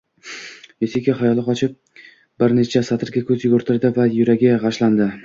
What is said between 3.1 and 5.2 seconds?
ko`z yugurtirdi va yuragi g`ashlandi